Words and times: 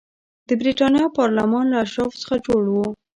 د 0.47 0.49
برېټانیا 0.61 1.05
پارلمان 1.17 1.65
له 1.71 1.77
اشرافو 1.85 2.19
څخه 2.23 2.35
جوړ 2.45 2.63
و. 2.69 2.75